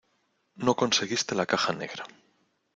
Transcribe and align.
no 0.55 0.73
conseguiste 0.75 1.35
la 1.35 1.45
caja 1.45 1.73
negra. 1.73 2.05